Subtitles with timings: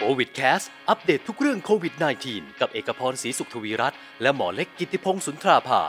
[0.00, 1.94] Covid Cast อัปเดตทุกเรื่องโควิด
[2.26, 5.82] -19 กับเอกพรศรีสุขทวีรัตน์และหมอเล็กกิติพงศ์สุนทราภา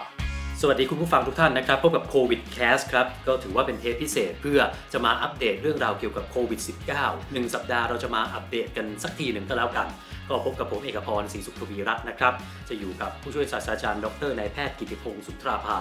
[0.61, 4.59] สวัสดีคุณผู้ฟังทุกท่านนะครับ พบกับ Covid Cast ครับ ก็ถือว่าเป็นเทปพิเศษเพื่อ
[4.93, 6.61] จะมาอัปเดตเรื่องราวเกี่ยวกับโควิด
[6.97, 9.87] -19 หนึ่งสัปดาห์เราจะมาอัปเดตกันสักทีหนึ่งก็แล้วกัน
[10.29, 12.33] ก็พบกับผมเอกพรศรีสุขทวีรัตน์นะครับ
[12.69, 15.77] จะอยู่กับผู้ช่วยศาสตราจารย์ดรนายแพทย์กิติพงศ์สุนทราภา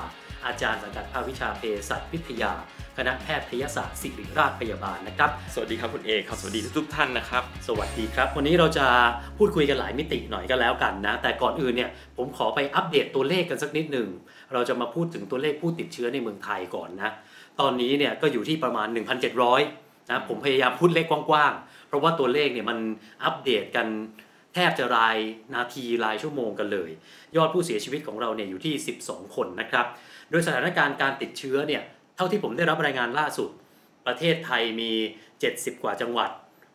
[0.47, 2.53] อาจารย์สังกัดภาควิชาเภสัชวิทยา
[2.97, 8.87] คณะแพทยศาสตร์ศิริราชพยาบาลนะครับ สวัสดีครับคุณเอกครับสวัสดีทุกๆท่านนะครับ สวัสดีครับ วันนี้เราจะ
[9.39, 14.09] พูดคุยกันหลายมิติหน่อยก็แล้วกันนะ แต่ก่อนอื่นเนี่ยผมขอไปอัปเดตตัวเลขกันสักนิดหนึ่ง
[14.53, 17.11] เราจะมาพูดถึงตัวเลขผู้ติดเชื้อในเมืองไทยก่อนนะ
[17.61, 18.89] ตอนนี้เนี่ยก็อยู่ที่ประมาณ
[19.48, 22.78] 1,700นะผมพยายามพูดเลขกว้างๆ เพราะว่าตัวเลขเนี่ยมัน
[23.25, 23.87] อัปเดตกัน
[24.55, 25.17] แทบจะราย
[25.55, 26.91] นาทีรายชั่วโมงกันเลย
[27.37, 29.87] ยอดผู้เสียชีวิตของเราเนี่ยอยู่ที่ 12 คนนะครับ
[30.31, 31.83] โดยสถานการณ์การติดเชื้อเนี่ย
[32.16, 33.51] เท่าที่ผมได้รับรายงานล่าสุด
[34.06, 34.93] ประเทศไทยมี
[35.38, 36.30] 70 กว่าจังหวัด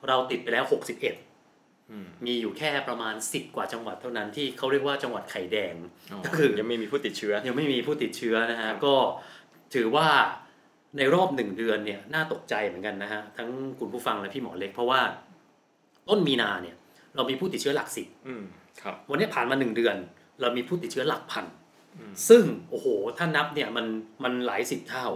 [0.08, 5.74] เราติดไปแล้ว 61 มีอยู่แค่ประมาณ 10 กว่าจังหวัดเท่านั้นที่เขาเรียกว่าจังหวัดไข่แดง
[6.26, 8.96] ก็คือยังไม่มีผู้ติดเชื้อ ยังไม่มีผู้ติดเชื้อนะฮะก็
[9.76, 10.08] ถือว่า
[10.98, 15.02] ในรอบหนึ่งเดือนเนี่ยน่าตกใจเหมือนกันนะฮะทั้งคุณผู้ฟังและพี่หมอเล็ก เพราะว่า
[16.10, 16.76] ต้นมีนาเนี่ย
[17.16, 18.44] เรามีผู้ติดเชื้อหลักสิบอืม
[18.82, 19.96] ครับวันนี้ผ่านมาหนึ่งเดือน
[20.42, 21.46] เรามีผู้ติดเชื้อหลักพัน
[22.30, 23.86] ซึ่งโอ้โหถ้านับเนี่ยมัน
[24.24, 25.08] มันหลายสิบเท่า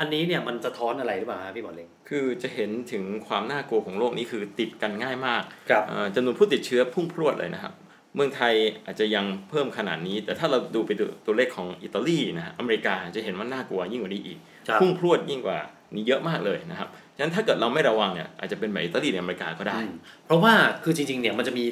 [0.00, 7.72] อันนี้เนี่ยมันสะท้อนอะไรหรือเปล่าฮะพี่หมอเล็กคือจะเห็นถึงความน่ากลัวของโรคนี้คือติดกันง่ายมากครับเอ่อจำนวนผู้ติดเชื้อพุ่งพรวดเลยนะครับ
[8.14, 8.54] เมืองไทย
[8.86, 15.58] อาจจะยังเพิ่มขนาดนี้ แต่ถ้าเราดูไปดูตัวเลขของอิตาลีนะฮะอเมริกาจะเห็นว่าน่ากลัวยิ่งกว่านี้อีกครับพุ่งพรวดยิ่งกว่า
[15.94, 19.94] นี้เยอะมากเลยนะครับฉะนั้นถ้าเกิดเราไม่ระวังเนี่ยอาจจะเป็นแบบอิตาลีในอเมริกาก็ได้อืม
[20.26, 21.64] เพราะว่าคือจริงๆเนี่ยมันจะมี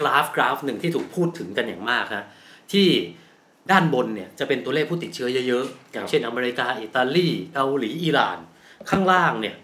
[0.00, 2.24] กราฟกราฟหนึ่งที่ถูกพูดถึงกันอย่างมากฮะ
[2.72, 2.88] ที่
[3.70, 8.38] ด้านบนเนี่ยจะเป็นตัวเลขผู้ติดเชื้อเยอะๆ อย่างเช่นอเมริกา อิตาลีเกาหลี อิหร่าน
[8.90, 9.54] ข้างล่างเนี่ย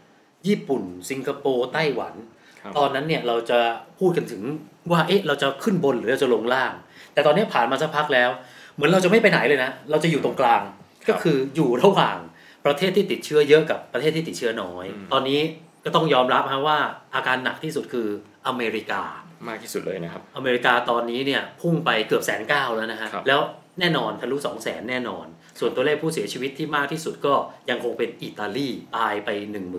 [0.46, 2.14] ญี่ปุ่น สิงคโปร์ไต้หวัน
[2.60, 3.58] ครับตอนนั้นเนี่ยเราจะ
[3.98, 4.42] พูดกันถึง
[4.90, 6.72] ว่าเอ๊ะเราจะขึ้นบนหรือเราจะลงล่าง
[7.12, 8.30] แต่ตอนนี้ผ่านมาสักพักแล้ว
[8.74, 10.62] เหมือนเราจะไม่ไปไหนเลยนะ เราจะอยู่ตรงกลาง
[11.08, 12.16] ก็คืออยู่ระหว่าง
[12.66, 15.40] ประเทศที่ติดเชื้อเยอะกับประเทศที่ติดเชื้อน้อย ตอนนี้
[15.84, 16.78] ก็ต้องยอมรับฮะว่า
[17.14, 18.08] อาการหนักที่สุดคือ
[18.46, 19.02] อเมริกา
[19.48, 23.40] มากที่สุดเลยนะครับ อเมริกาตอนนี้เนี่ยพุ่งไปเกือบแสนเก้าแล้วนะฮะครับแล้ว
[23.78, 25.26] แน่นอนทะลุสองแสนแน่นอน
[25.60, 27.34] ส่วนตัวเลขผู้เสียชีวิตที่มากที่สุดก็
[27.70, 29.28] ยังคงเป็นอิตาลีตายไป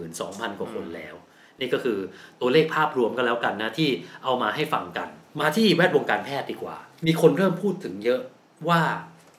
[0.05, 1.15] 12,000 กว่าคนแล้ว
[1.59, 1.97] นี่ก็คือ
[2.41, 3.89] ตัวเลขภาพรวมกันแล้วกันนะที่
[4.23, 5.09] เอามาให้ฟังกัน
[5.41, 8.21] มาที่แวดวงการแพทย์ดีกว่า มีคนเริ่มพูดถึงเยอะ
[8.69, 8.81] ว่า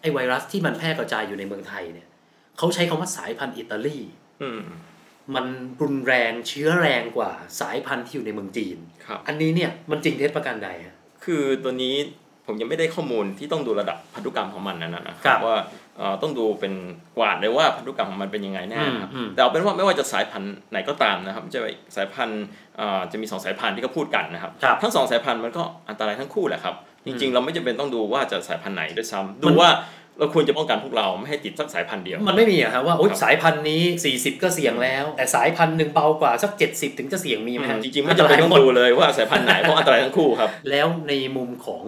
[0.01, 2.09] ไอ้ไวรัสที่มันแพร่กระจายอยู่ในเมืองไทยเนี่ย
[2.59, 3.99] เขาใช้คำว่าสายพันธุ์อิตาลี
[4.43, 4.63] อืม
[5.34, 5.47] มัน
[5.83, 7.31] รุนแรงเชื้อแรงกว่า
[7.61, 11.95] สายพันธุ์ที่อยู่ในเมืองจีนครับอันนี้เนี่ยมันจริงเท็จประการใดฮะคือตัวนี้
[12.47, 15.56] ผมยังไม่ได้ข้อมูลที่ต้องดูระดับพันธุกรรมของมันนะนะคครัรับบว่า
[15.98, 16.72] เอ่อต้องดูเป็น
[17.19, 21.60] กวาดเลยว่าพันธุกรรมของมันเป็นยังไงแน่นะครับอืมอืมแต่เอาเป็นว่าไม่ว่าจะสายพันธุ์ไหนก็ตามนะครับจะ
[21.97, 22.44] สายพันธุ์
[22.76, 26.75] เอ่อจะมีสองสายพันธุ์ที่เขาพูดกันนะครับครับทั้งสองสายพันธุ์มันก็อันตรายทั้งคู่แหละครับ
[27.06, 29.70] จริงๆ เราไม่จำเป็นต้องดูว่าจะสายพันธุ์ไหนด้วยซ้ำดูว่า
[30.19, 33.82] เราควรจะป้องกันพวกเราไม่ให้ติดสักสายพันธุ์เดียว มันไม่มีอะครับว่าโอ๊ยครับสายพันธุ์นี้
[34.14, 41.84] 40 ก็เสี่ยงแล้ว แต่สายพันธุ์หนึ่งเบากว่าสัก 70 ถึงจะเสี่ยงมีไหมฮะจริงๆไม่จำเป็นต้องดูเลยว่าสายพันธุ์ไหนเพราะอันตรายทั้งคู่ครับแล้วในมุมของ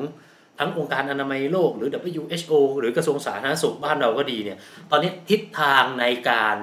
[0.58, 4.58] ทั้งองค์การอนามัยโลกหรือ WHO หรือกระทรวงสาธารณสุขบ้านเราก็ดีเนี่ย
[4.90, 6.56] ตอนนี้ทิศทางในการ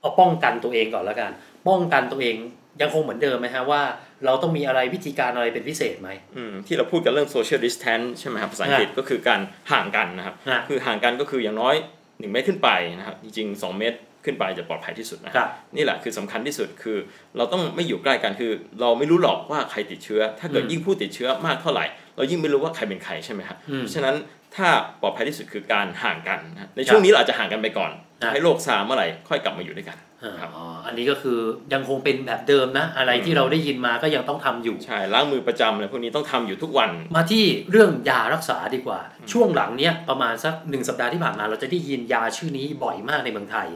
[0.00, 1.30] เอาป้องกันตัวเองก่อนแล้วกัน
[1.68, 2.36] ป้องกันตัวเอง
[2.80, 3.82] ยังคงเหมือนเดิมไหมฮะว่า
[4.24, 9.40] เราต้องมีอะไรวิธีการอะไรเป็นพิเศษไหมอืมที่เราพูดกันเรื่อง social distance ใช่ไหมครับภาษาอังกฤษก็คือการ
[9.72, 16.98] ห่างกันนะครับฮะคือห่างกันก็คืออย่างน้อย1เมตรขึ้นไปนะครับจริงๆ 2 เมตรขึ้นไปจะปลอดภัยที่สุดนะคครัรับบนี่แหละคือสำคัญที่สุดคือ
[17.36, 21.84] เราต้องไม่อยู่ใกล้กันคือ เราไม่รู้หรอกว่าใครติดเชื้อ ถ้าเกิดอืมยิ่งผู้ติดเชื้อมากเท่าไหร่
[22.16, 24.16] เรายิ่งไม่รู้ว่าใครเป็นใครใช่ไหมครับอืมเพราะฉะนั้น
[24.56, 24.68] ถ้า
[25.00, 27.92] ปลอดภัยที่สุดคือการห่างกันนะในช่วงนี้เราอาจจะห่างกันไปก่อน
[28.22, 29.98] ครับให้โรคซาเมื่อไหร่ค่อยกลับมาอยู่ด้วยกัน
[30.40, 31.38] ครับอ๋ออันนี้ก็คือ
[31.72, 39.00] ยังคงเป็นแบบเดิมนะ อะไรที่เราได้ยินมาก็ยังต้องทำอยู่ ใช่ ล้างมือประจำอะไรพวกนี้ต้องทำอยู่ทุกวัน มาที่เรื่องยารักษาดีกว่า
[39.32, 43.68] ช่วงหลังเนี้ยประมาณสักหนึ่งสัปดาห์ที่ผ่านมาเราจะได้ยินยาชื่อนี้บ่อยมากในเมืองไทย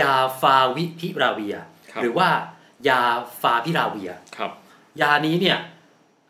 [0.00, 1.56] ยาฟาวิพิราเวีย
[1.92, 2.28] ครับหรือว่า
[2.88, 3.02] ยา
[3.40, 4.50] ฟาพิราเวียครับ
[5.00, 5.58] ยานี้เนี่ย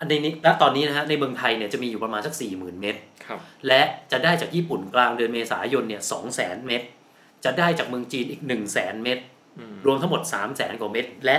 [0.00, 2.96] อันนี้ณตอนนี้นะฮะในเมืองไทยเนี่ยจะมีอยู่ประมาณสัก4ี่หมื่นเม็ด
[3.26, 6.82] ครับและจะได้จากญี่ปุ่นกลางเดือนเมษายนเนี่ยสองแสนเม็ด
[7.44, 9.18] จะได้จากเมืองจีนอีก1นึ่งแสนเม็ด
[9.58, 11.38] อืมรวมทั้งหมด3 0 0แสนกว่าเม็ดและ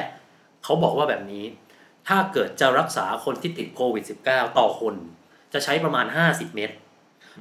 [0.63, 1.45] เขาบอกว่าแบบนี้
[2.07, 4.95] ถ้าเกิดจะรักษาคนที่ติดโควิด -19 ต่อคน
[5.53, 6.71] จะใช้ประมาณ 50 เม็ด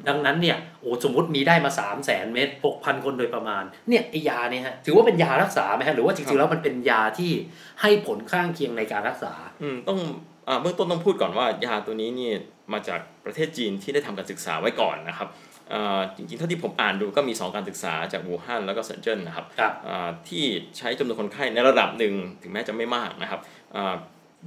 [0.09, 7.33] ดังนั้นเนี่ยโอ้สมมติมีได้มา 3 0 0แสนเม็ด6,000คนโดยประมาณเนี่ยไอยาเนี่ยฮะถือว่าเป็นยารักษาไหมฮะหรือว่าจริงๆแล้วมันเป็นยาที่
[7.81, 12.31] ให้ผลข้างเคียงในการรักษา อืมต้องอ่า เบื้องต้นต้องพูดก่อนว่ายาตัวนี้นี่
[12.73, 15.29] มาจากประเทศจีนที่ได้ทำการศึกษาไว้ก่อนนะครับ
[15.73, 20.45] อ่าจริงๆเท่าที่ผมอ่านดูก็มี 2 การศึกษาจากวูฮั่นแล้วก็เซินเจิ้นนะครับครับอ่าที่
[20.79, 23.41] ใช้จำนวนคนไข้ในระดับหนึ่งถึงแม้จะไม่มากนะครับ
[23.77, 23.95] อ่า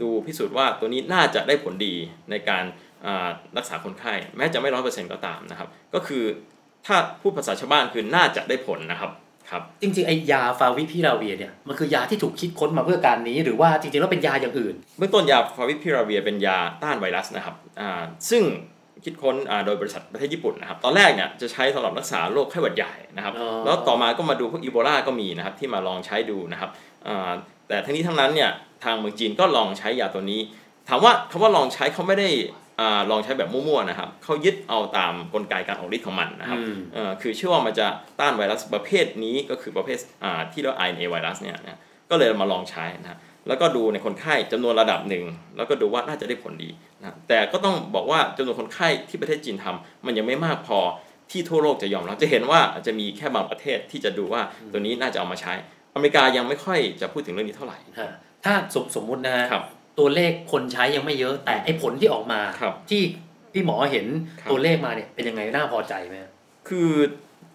[0.01, 1.93] ดูพิสูจน์ว่าตัวนี้น่าจะได้ผลดี
[2.31, 2.63] ในการ
[3.05, 6.23] อ่ารักษาคนไข้แม้จะไม่ร้อยเปอร์เซ็นต์ก็ตามนะครับ ก็คือ
[6.87, 9.11] ถ้าพูดภาษาชาวบ้านคือน่าจะได้ผลนะครับ
[9.51, 18.43] ครับจริงๆไอยาฟาวิพิราเวียเนี่ยมันคือยาที่ถูกคิดค้นมาเพื่อการนี้ หรือว่าจริงๆแล้วเป็นยาอย่างอื่น เบื้องต้นยาฟาวิพิราเวียเป็นยาต้านไวรัสนะครับอ่าซึ่ง
[19.05, 26.69] คิดค้นอ่าโดยบริษัทประเทศญี่ปุ่นนะครับ ตอนแรกเนี่ยจะใช้สำหรับรักษาโรคไข้หวัดใหญ่นะครับอ๋อแล้วต่อมาก็มาดูพวกอีโบลาก็มีนะครับที่มาลองใช้ดูนะครับ
[27.07, 27.31] อ่า
[27.67, 28.51] แต่ทั้งนี้ทั้งนั้นเนี่ย
[28.83, 30.41] ทางเมืองจีนก็ลองใช้ยาตัวนี้
[30.89, 32.60] ถามว่าคำว่าลองใช้เขาไม่ได้อ่า
[33.11, 37.87] ลองใช้แบบมั่วๆนะครับเขายึดเอาตามกลไกการออกฤทธิ์ของมันนะครับอืมเอ่อคือเชื่อว่ามันจะ
[38.19, 41.79] ต้านไวรัสประเภทนี้ก็คือประเภทอ่าที่เรียกว่า RNA ไวรัสเนี่ยนะ
[42.09, 45.25] ก็เลยมาลองใช้นะครับแล้วก็ดูในคนไข้จำนวนระดับหนึ่ง
[45.57, 46.69] แล้วก็ดูว่าน่าจะได้ผลดี
[46.99, 50.79] นะแต่ก็ต้องบอกว่าจำนวนคนไข้ที่ประเทศจีนทำมันยังไม่มากพอ
[51.31, 54.41] ที่ทั่วโลกจะยอมรับจะเห็นว่าอาจจะมีแค่บางประเทศที่จะดูว่า
[54.71, 55.53] ตัวนี้น่าจะเอามาใช้
[55.95, 58.11] อเมริกายังไม่ค่อยจะพูดถึงเรื่องนี้เท่าไหร่ฮะ
[58.45, 59.63] ถ้าสมสมมุตินะฮะครับ
[59.99, 63.01] ตัวเลขคนใช้ยังไม่เยอะแต่ไอผลที่ออกมาครับที่
[63.53, 64.05] พี่หมอเห็น
[64.41, 66.31] ครับตัวเลขมาเนี่ยเป็นยังไงน่าพอใจไหมฮะ
[66.69, 66.91] คือ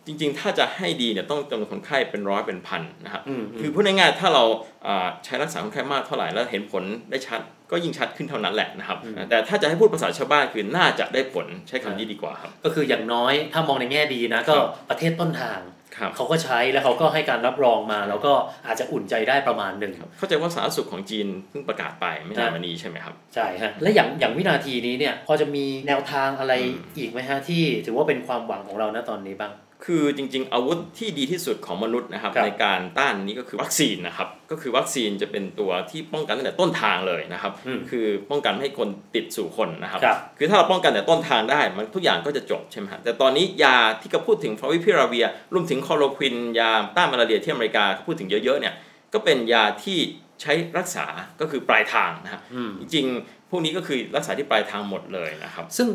[0.07, 4.45] จริงๆ ถ้าจะให้ดีเนี่ยต้องจำนวนคนไข้เป็นร้อยเป็นพันนะครับอืมคือพูดง่ายๆถ้าเรา
[4.87, 7.41] อ่าใช้รักษาคนไข้มากเท่าไหร่แล้วเห็นผลได้ชัด
[7.71, 8.99] ก็ยิ่งชัดขึ้นเท่านั้นแหละนะครับ
[9.31, 15.76] แต่ถ้าจะให้พูดภาษาชาวบ้านคือน่าจะได้ผลใช้คำนี้ดีกว่าครับ ก็คืออย่างน้อยถ้ามองในแง่ดีนะก็ครับประเทศต้นทางครับ
[16.17, 18.33] เขาก็ใช้แล้วเขาก็ให้การรับรองมา แล้วก็
[18.67, 29.53] อาจจะอุ่นใจได้ประมาณหนึ่งเข้าใจว่าสาธารณสุขของจีนเพิ่งประกาศไปไม่นานมานี้ใช่ไหมครับใช่ฮะและอย่างอย่างวินาทีนี้เนี่ยพอจะมีแนวทางอะไรอืมอีกไหมฮะที่ถือว่าเป็นความหวังของเราณตอนนี้บ้าง
[29.85, 48.75] คือจริงๆ อาวุธที่ดีที่สุดของมนุษย์นะครับครับในการต้านนี้ก็คือวัคซีนนะครับก็คือวัคซีนจะเป็นตัวที่ป้องกันตั้งแต่ต้นทางเลยนะครับอืมคือป้องกันไม่ให้คนติดสู่คนนะครับครับคือถ้าเราป้องกันแต่ต้นทางได้มันทุกอย่างก็จะจบใช่ไหมฮะแต่ตอนนี้ยาที่เขาพูดถึงฟาวิพิราเวียรวมถึงคลอโรควินยาต้านมาลาเรียที่อเมริกาเขาพูดถึงเยอะๆเนี่ย
[49.13, 49.99] ก็เป็นยาที่
[50.43, 51.07] ใช้รักษา
[51.41, 55.89] ก็คือปลายทางนะฮะอืมจริงๆพวกนี้ก็คือรักษาที่ปลายทางหมดเลยนะครับ ซึ่ง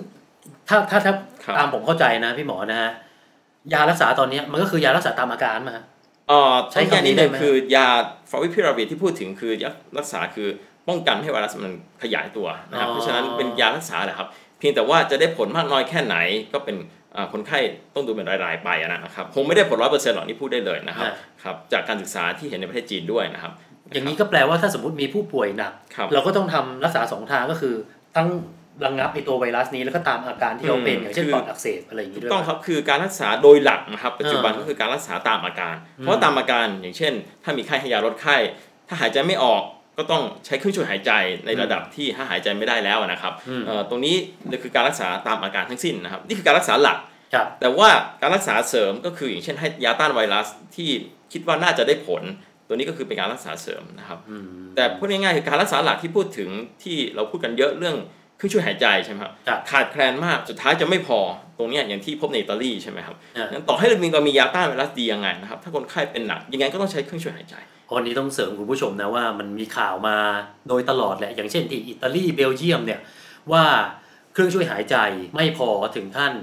[0.68, 1.14] ถ้าถ้าถ้า
[1.46, 2.92] ครับตามผมเข้าใจนะพี่หมอนะฮะ
[3.74, 5.84] ยารักษาตอนเนี้ยมันก็คือยารักษาตามอาการมาฮะ
[6.30, 7.88] เอ่อใช้ใช้คำแค่นี้นี้ได้เลยไหมคือยา
[8.30, 10.48] ฟาวิพิราเวียที่พูดถึงคือยารักษาคือ
[10.88, 11.74] ป้องกันให้ไวรัสมัน
[12.04, 14.28] ขยายตัวนะครับเพราะฉะนั้นเป็นยารักษาแหละครับ
[14.60, 16.16] เพียงแต่ว่าจะได้ผลมากน้อยแค่ไหน
[16.54, 16.76] ก็เป็น
[17.16, 17.60] อ่าคนไข้
[17.96, 21.14] ต้องดูเป็นรายๆไปนะครับคงไม่ได้ผลร้อยเปอร์เซ็นต์หรอกนี่พูดได้เลยนะครับฮะ
[21.44, 23.52] ครับจากการศึกษาที่เห็นในประเทศจีนด้วยนะครับ
[23.94, 27.76] อย่างนี้ก็แปลว่าถ้าสมมติมีผู้ป่วยหนักครับเราก็ต้องทำรักษาสองทางก็คือ
[28.16, 28.28] ทั้ง
[28.86, 37.14] ระงับไอตัวไวรัสนี้แล้วก็ตามอาการที่เราเป็นอืมอย่างเช่นคือปอดอักเสบอะไรอย่างนี้ด้วยต้องปะครับคือการรักษาโดยหลักนะครับปัจจุบันอ่าก็คือการรักษาตามอาการ เพราะว่าตามอาการอย่างเช่น
[37.44, 38.38] ถ้ามีไข้ให้ยาลดไข้
[38.88, 39.64] ถ้าหายใจไม่ออก
[39.98, 41.12] ก็ต้องใช้เครื่องช่วยหายใจ
[41.46, 44.16] ในระดับที่ถ้าหายใจไม่ได้แล้วนะครับอืมเอ่อตรงนี้
[44.64, 46.98] คือการรักษาตามอาการทั้งสิ้นนะครับนี่คือการรักษาหลัก
[47.34, 47.90] ครับแต่ว่า
[48.22, 50.90] การรักษาเสริมก็คืออย่างเช่นให้ยาต้านไวรัสที่
[51.34, 52.24] คิดว่าน่าจะได้ผล
[52.68, 54.46] ตัวนี้ก็คือเป็นการรักษาเสริมนะครับอืม
[54.76, 56.50] แต่พูดง่ายๆคือการรักษาหลักที่พูดถึง
[56.84, 57.96] ที่เราพูดกันเยอะเรื่อง
[58.42, 61.20] เครื่องช่วยหายใจใช่ไหมครับครับขาดแคลนมากสุดท้ายจะไม่พอ
[61.58, 67.56] ตรงเนี้ยอย่างที่พบในอิตาลีใช่ไหมครับอ่างั้นต่อให้เรามีเรามียาต้านไวรัสดียังไงนะครับถ้าคนไข้เป็นหนักยังไงก็ต้องใช้เครื่องช่วยหายใจ
[67.96, 70.18] วันนี้ต้องเสริมคุณผู้ชมนะว่ามันมีข่าวมา
[70.70, 73.00] โดยตลอดแหละอย่างเช่นที่อิตาลีเบลเยียมเนี่ย
[73.52, 73.64] ว่า
[74.34, 74.96] เครื่องช่วยหายใจ
[75.36, 76.34] ไม่พอถึงขั้น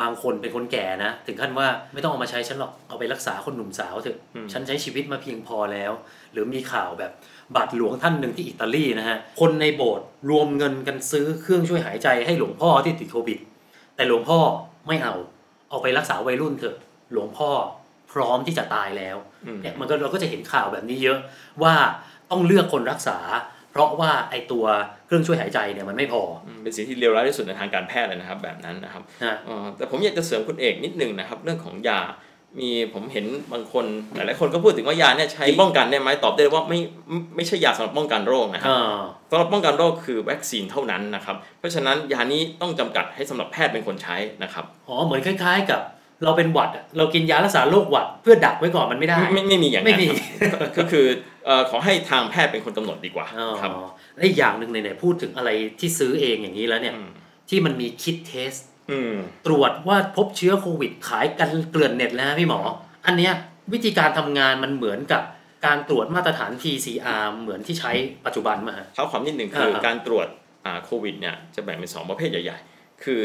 [0.00, 5.92] บางคนเป็นคนแก่นะ ถึงขั้นว่าไม่ต้องเอามาใช้ฉันหรอกเอาไปรักษาคนหนุ่มสาวเถอะอืมฉันใช้ชีวิตมาเพียงพอแล้ว
[6.32, 7.12] หรือมีข่าวแบบ
[7.56, 13.38] บาทหลวงท่านหนึ่งที่อิตาลีนะฮะ คนในโบสถ์รวมเงินกันซื้อเครื่องช่วยหายใจให้หลวงพ่อที่ติดโควิด
[13.96, 14.38] แต่หลวงพ่อ
[14.88, 15.14] ไม่เอา
[15.70, 16.76] เอาไปรักษาวัยรุ่นเถอะ
[17.12, 17.50] หลวงพ่อ
[18.12, 19.16] พร้อมที่จะตายแล้ว
[19.46, 21.18] อืมเนี่ยมันก็เราก็จะเห็นข่าวแบบนี้เยอะ
[21.62, 21.74] ว่า
[22.30, 23.18] ต้องเลือกคนรักษา
[23.72, 24.64] เพราะว่าไอตัว
[25.06, 32.00] เครื่องช่วยหายใจเนี่ยมันไม่พออืมเป็นสิ่งที่เลวร้ายที่สุดในทางการแพทย์เลยนะครับแบบนั้นนะครับนะเอ่อแต่ผมอยากจะเสริมคุณเอกนิดนึงนะครับ เรื่องของยา
[32.60, 33.84] มีผมเห็นบางคน
[34.14, 45.80] หลายๆคนก็พูดถึงว่ายาเนี่ยใช้ป้องกันได้ไหมตอบได้เลยว่าไม่ไม่ไม่ใช่ยาสำหรับป้องกันโรคนะครับอ่าสำหรับป้องกันโรคคือวัคซีนเท่านั้นนะครับ เพราะฉะนั้นยานี้ต้องจำกัดให้สำหรับแพทย์เป็นคนใช้นะครับอ๋อเหมือนคล้าย ๆ กับ
[46.24, 50.08] เราเป็นหวัดอะเรากินยารักษาโรคหวัดเพื่อดักไว้ก่อนมันไม่ได้ ไม่ไม่มีอย่างไม่นั้นมี
[50.52, 51.06] ครับก็คือ
[51.46, 53.70] เอ่อขอให้ทางแพทย์เป็นคนกำหนดดีกว่าอ๋อครับ
[54.16, 57.08] และอีกอย่างหนึ่งไหนๆพูดถึงอะไรที่ซื้อเองอย่างนี้แล้วเนี่ยอืม
[57.48, 58.73] ที่มันมีคิดเทสอืม
[59.46, 62.60] ตรวจว่าพบเชื้อโควิดขายกันเกลื่อนเน็ตแล้วนะพี่หมอ
[63.06, 63.32] อันเนี้ย
[63.72, 65.22] วิธีการทำงานมันเหมือนกับ
[65.66, 67.92] การตรวจมาตรฐาน PCR เหมือนที่ใช้
[68.26, 70.26] ปัจจุบันมาฮะเท้าความนิดหนึ่งคืออ่าการตรวจ
[70.66, 73.20] อ่าโควิดเนี่ยจะแบ่งเป็นสองประเภทใหญ่ ๆ คือ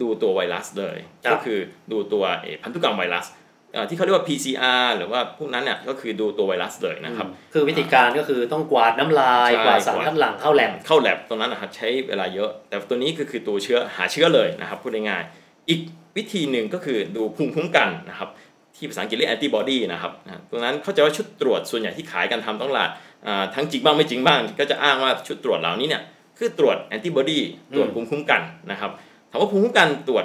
[0.00, 1.58] ดูตัวไวรัสเลยครับก็คือ
[1.92, 3.43] ดูตัวเอ่อพันธุกรรมไวรัสอ่า
[3.88, 15.80] ที่เขาเรียกว่า PCR หรือว่าพวกนั้นเนี่ยก็คือดูตัวไวรัสเลยนะครับ คือวิธีการก็คือต้องกวาดน้ำลายใช่กวาดสารคัดหลั่งเข้าแลบเข้าแลบตรงนั้นนะครับใช้เวลาเยอะ แต่ตัวนี้ก็คือตัวเชื้อหาเชื้อเลยนะครับพูดง่ายๆอีก
[16.16, 18.28] วิธีหนึ่งก็คือดูภูมิคุ้มกันนะครับ
[18.76, 22.90] ที่ภาษาอังกฤษเรียกแอนติบอดีนะครับนะตรงนั้นเข้าใจว่าชุดตรวจส่วนใหญ่ที่ขายกันทำต้องตลาด
[23.26, 26.02] อ่าทั้งจริงบ้างไม่จริงบ้าง ก็จะอ้างว่าชุดตรวจเหล่านี้เนี่ย
[26.38, 27.40] คือตรวจแอนติบอดี
[27.74, 28.90] ตรวจภูมิคุ้มกันนะครับ
[29.30, 30.24] ถามว่าภูมิคุ้มกันตรวจ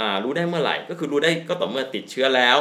[0.00, 2.56] อ่ารู้ได้เมื่อไหร่ ก็คือรู้ได้ก็ต่อเมื่อติดเชื้อแล้ว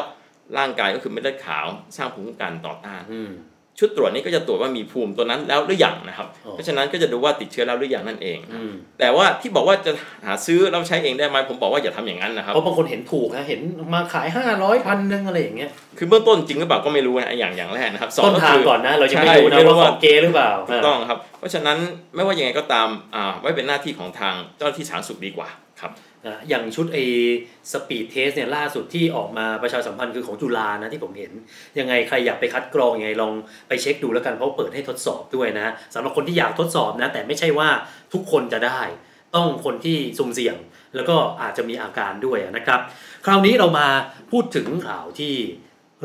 [0.57, 1.65] ร่างกายก็คือเม็ดเลือดขาว
[1.97, 3.31] สร้างภูมิคุ้มกันต่อต้านอืม
[3.79, 9.91] ชุดตรวจนี้ก็จะตรวจว่ามีภูมิตัวนั้นแล้วหรือยังนะครับอ๋อเพราะฉะนั้นก็จะดูว่าติดเชื้อแล้วหรือยังนั่นเองอืมแต่ว่าที่บอกว่าจะ
[10.25, 13.61] หาซื้อแล้วใช้เองได้ไหมผมบอกว่าอย่าทำอย่างนั้นนะครับเพราะบางคนเห็นถูกนะเห็น
[13.93, 21.77] มาขายห้าร้อยพันหนึ่งอะไรอย่างเงี้ยคือเบื้องต้นจริงหรือเปล่าก็ไม่รู้นะอย่างอย่างแรกนะครับสองต้นก็ทางคือก่อนนะเราจะไม่ใช่รู้นะไม่รู้ว่าขว่าองเกหรือเปล่าถูกต้องครับ เพราะฉะนั้น
[22.15, 25.49] ไม่ว่ายังไงก็ตามอ่าไว้เป็นหน้าที่ของทางเจ้าหน้าที่สาธารณสุขดีกว่า
[25.81, 25.91] ครับ
[26.27, 27.03] นะอย่างชุดไอ้
[27.71, 31.31] speed test เนี่ยล่าสุดที่ออกมาประชาสัมพันธ์คือของจุฬานะที่ผมเห็น
[31.79, 33.33] ยังไงใครอยากไปคัดกรองยังไงลอง
[33.67, 37.69] ไปเช็คดูแล้วกันเพราะเปิดให้ทดสอบด้วยนะสำหรับคนที่อยากทดสอบนะแต่ไม่ใช่ว่า
[38.13, 38.81] ทุกคนจะได้
[39.35, 40.55] ต้องคนที่สุ่มเสี่ยง
[40.95, 42.79] แล้วก็อาจจะมีอาการด้วยนะครับ
[43.25, 43.87] คราวนี้เรามา
[44.31, 45.33] พูดถึงข่าวที่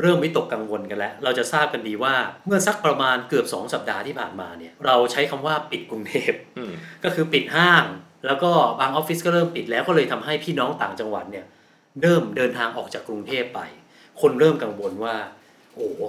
[0.01, 6.71] เริ่มวิตกกังวลกันแล้ว เราจะทราบกันดีว่าเมื่อสักประมาณเกือบ 2 สัปดาห์ที่ผ่านมาเนี่ยเราใช้คำว่าปิดกรุงเทพอืม
[7.03, 7.83] ก็คือปิดห้าง
[8.25, 11.45] แล้วก็บางออฟฟิศก็เริ่มปิดแล้วก็เลยทำให้พี่น้องต่างจังหวัดเนี่ย
[12.01, 13.59] เริ่มเดินทางออกจากกรุงเทพไป
[14.21, 15.15] คนเริ่มกังวลว่า
[15.75, 16.01] โอ้โห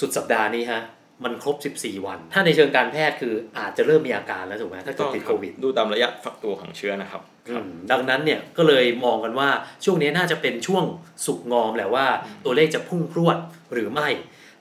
[0.00, 0.82] สุดสัปดาห์นี้ฮะ
[1.24, 9.48] มันครบ 14 วัน ถ้าในเชิงการแพทย์คืออาจจะเริ่มมีอาการแล้วถูกไหมถ้าเกิดติดโควิด ดูตามระยะฟักตัวของเชื้อนะครับอืมดังนั้นเนี่ยก็เลยมองกันว่า
[9.84, 10.84] ช่วงนี้น่าจะเป็นช่วง
[11.26, 12.06] สุกงอมแหละว่า
[12.44, 13.36] ตัวเลขจะพุ่งพรวด
[13.72, 14.08] หรือไม่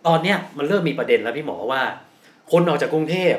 [0.08, 1.82] ตอนเนี้ยมันเริ่มมีประเด็นแล้วพี่หมอว่า
[2.52, 3.36] คนออกจากกรุงเทพ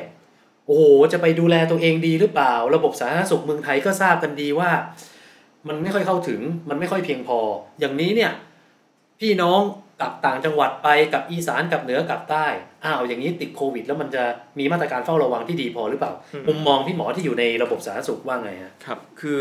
[0.66, 4.70] โอ้โหจะไปดูแลตัวเองดีหรือเปล่า ระบบสาธารณสุขเมืองไทยก็ทราบกันดีว่า
[5.68, 7.38] มันไม่ค่อยเข้าถึงมันไม่ค่อยเพียงพอ
[7.80, 8.32] อย่างนี้เนี่ย
[9.20, 9.60] พี่น้อง
[10.00, 12.46] กลับต่างจังหวัดไปกับอีสานกับเหนือกับใต้
[12.84, 14.22] อ้าวอย่างนี้ติดโควิด แล้วมันจะ
[14.58, 19.40] มีมาตรการเฝ้าระวังที่ดีพอหรือเปล่าอืมมุมมองพี่หมอที่อยู่ในระบบสาธารณสุขว่าไงฮะครับ คือ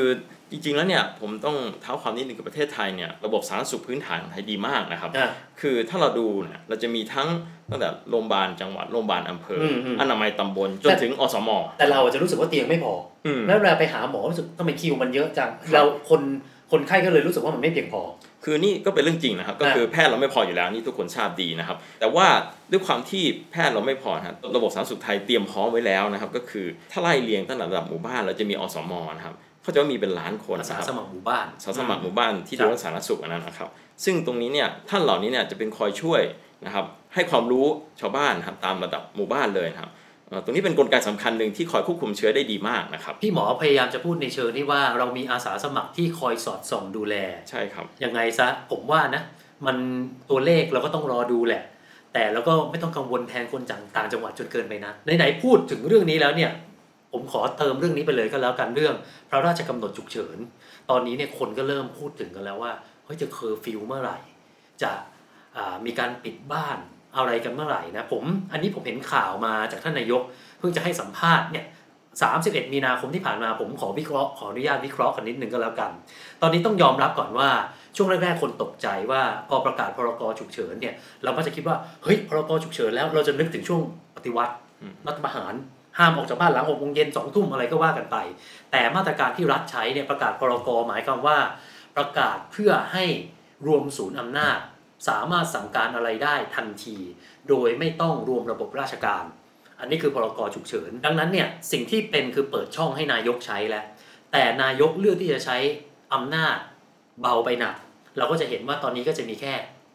[0.51, 5.29] จริงๆแล้วเนี่ยผมต้องเท้าความนิดนึงกับประเทศไทยเนี่ยระบบสาธารณสุขพื้นฐานของไทยดีมากนะครับอะ
[5.61, 7.27] คือถ้าเราดูเนี่ยเราจะมีทั้ง
[7.71, 12.93] ตั้งแต่โรงพยาบาลจังหวัดโรงพยาบาลอำเภออมอืมอนามัยตำบลจนถึงอสม แต่เราอาจจะรู้สึกว่าเตียงไม่พอ
[13.25, 16.21] อืมแล้วเวลาไปหาหมอรู้สึกทำไมคิวมันเยอะจังเราคน
[16.71, 18.01] คนไข้ก็เลยรู้สึกว่ามันไม่เพียงพอ
[18.43, 22.27] คือนี่ก็เป็นเรื่องจริงนะครับ ก็อะคือแพทย์เราไม่พออยู่แล้วนี่ทุกคนทราบดีนะครับ แต่ว่า
[22.71, 29.35] ด้วยความที่แพทย์เราไม่พอนะครับระบบสาธารณสุขไทยเตรียมพร้อมไว้แล้วนะครับ ก็คือถ้าไล่เรียงตั้งแต่ระดับหมู่บ้านเราจะมีอสมนะครับ
[29.69, 33.69] เขาจะว่ามีเป็นล้านคนอาสานะครับสมัครหมู่บ้านอาสาสมัครหมู่บ้านที่ครัดูบแลสาธารณสุขอันนั้นนะครับ
[34.03, 36.21] ซึ่งตรงนี้เนี่ยท่านเหล่านี้เนี่ยจะเป็นคอยช่วย
[36.65, 37.65] นะครับให้ความรู้
[37.99, 39.91] ชาวบ้านนะครับตามระดับหมู่บ้านเลยนะครับ
[40.27, 47.15] เอ่อตรงนี้เป็นกลไกสำคัญหนึ่งที่คอยควบคุมเชื้อได้ดีมากนะครับพี่หมอพยายามจะพูดในเชิงที่ว่าเรามีอาสาสมัครที่คอยสอดส่องดูแล
[47.49, 49.21] ใช่ครับยังไงซะผมว่านะ
[49.65, 49.77] มัน
[50.29, 51.63] ตัวเลขเราก็ต้องรอดูแหละ
[52.13, 56.51] แต่เราก็ไม่ต้องกังวลแทนคนจากต่างจังหวัดจนเกินไปนะไหนๆพูดถึงเรื่องนี้แล้วเนี่ย
[57.11, 58.95] ผมขอเติมเรื่องนี้ไปเลยก็แล้วกันเรื่อง
[59.29, 60.37] พระราชกำหนดฉุกเฉิน
[60.89, 62.73] ตอนนี้เนี่ยคนก็เริ่มพูดถึงกันแล้วว่า
[63.05, 64.17] เฮ้ยจะเคอร์ฟิวเมื่อไหร่
[64.81, 64.91] จะ
[65.57, 66.77] อ่ามีการปิดบ้าน
[67.15, 70.21] อะไรกันเมื่อไหร่นะผมอันนี้ผมเห็นข่าวมาจากท่านนายก
[70.59, 71.65] เพิ่งจะให้สัมภาษณ์เนี่ย
[72.19, 75.91] 31 มีนาคมที่ผ่านมาผมขอวิเคราะห์ขออนุญาตวิเคราะห์กันนิดนึงก็แล้วกัน
[76.41, 77.49] ตอนนี้ต้องยอมรับก่อนว่า
[77.95, 83.81] ช่วงแรกๆคนตกใจว่าพอประกาศพรกฉุกเฉินเนี่ยเราก็จะคิดว่าเฮ้ยพรกฉุกเฉินแล้วเราจะนึกถึงช่วง
[84.15, 85.53] ปฏิวัติอืมรัฐประหาร
[85.97, 88.17] ห้ามออกจากบ้านหลังหกโมงเย็นสองทุ่มอะไรก็ว่ากันไป
[88.71, 91.37] แต่มาตรการที่รัฐใช้เนี่ยประกาศพรกหมายความว่า
[91.97, 93.05] ประกาศเพื่อให้
[93.67, 94.57] รวมศูนย์อำนาจ
[95.07, 96.97] สามารถสั่งการอะไรได้ทันที
[97.49, 99.23] โดยไม่ต้องรวมระบบราชการ
[99.79, 103.85] อันนี้คือพรกฉุกเฉิน ดังนั้นเนี่ยสิ่งที่เป็นคือเปิดช่องให้นายกใช้แล้ว
[104.31, 105.57] แต่นายกเลือกที่จะใช้
[106.13, 106.57] อำนาจ
[107.21, 107.75] เบาไปหนัก
[108.17, 109.53] เราก็จะเห็นว่าตอนนี้ก็จะมีแค่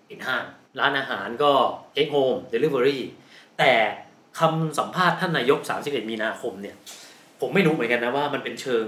[0.08, 0.44] ปิดห้าง
[0.78, 1.52] ร้านอาหารก็
[1.94, 2.98] take home delivery
[3.58, 3.72] แต่
[4.38, 6.76] คำสัมภาษณ์ท่านนายก 31 มีนาคมเนี่ย
[7.40, 8.84] ผมไม่รู้เหมือนกันนะว่ามันเป็นเชิง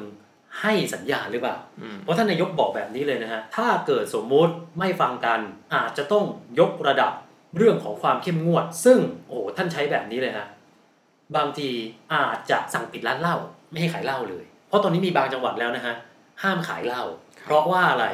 [0.61, 5.41] ให้สัญญาณหรือเปล่าอืมเพราะท่านนายกบอกแบบนี้เลยนะฮะ ถ้าเกิดสมมุติไม่ฟังกัน
[5.75, 6.25] อาจจะต้อง
[6.61, 7.12] ยกระดับ
[7.57, 10.47] เรื่องของความเข้มงวด ซึ่งโอ้โหท่านใช้แบบนี้เลยฮะ
[11.37, 11.69] บางที
[12.15, 13.37] อาจจะสั่งปิดร้านเหล้า
[13.71, 15.95] ไม่ให้ขายเหล้าเลย เพราะตอนนี้มีบางจังหวัดแล้วนะฮะ
[16.43, 17.03] ห้ามขายเหล้า
[17.45, 18.07] เพราะว่าอะไร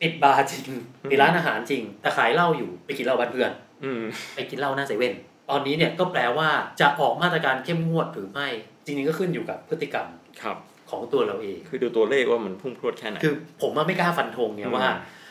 [0.00, 0.68] ปิดบาร์จริง
[1.10, 3.50] ปิดร้านอาหารจริง แต่ขายเหล้าอยู่ไปกินเหล้าบ้านเพื่อน
[3.84, 4.02] อืม
[4.34, 5.14] ไปกินเหล้าหน้าเซเว่น
[5.50, 6.48] ตอนนี้เนี่ยก็แปลว่า
[6.80, 8.48] จะออกมาตรการเข้มงวดหรือไม่
[8.84, 10.06] จริงๆก็ขึ้นอยู่กับพฤติกรรม
[10.42, 10.56] ครับ
[10.90, 14.88] ของตัวเราเอง คือดูตัวเลขว่ามันพุ่งพรวดแค่ไหนคือผมว่าไม่กล้าฟันธงเนี่อืยมว่า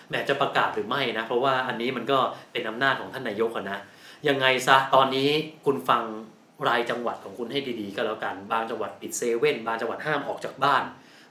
[0.09, 2.19] แหมจะประกาศหรือไม่นะ เพราะว่าอันนี้มันก็
[2.51, 3.79] เป็นอำนาจของท่านนายกอะนะ
[4.27, 5.29] ยังไงซะตอนนี้
[5.65, 6.03] คุณฟัง
[6.67, 10.83] รายจังหวัดของคุณให้ดีๆ ก็แล้วกัน บางจังหวัดปิดเซเว่นบางจังหวัดห้ามออกจากบ้าน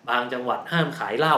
[0.09, 1.37] บางจังหวัดห้ามขายเหล้า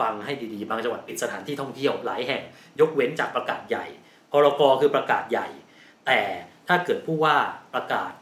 [0.00, 2.42] ฟังให้ดีๆ บางจังหวัดปิดสถานที่ท่องเที่ยวหลายแห่ง
[2.80, 3.86] ยกเว้นจากประกาศใหญ่
[4.30, 5.48] พรกคือประกาศใหญ่
[6.06, 6.20] แต่
[6.68, 7.36] ถ้าเกิดผู้ว่า
[7.74, 8.12] ประกาศ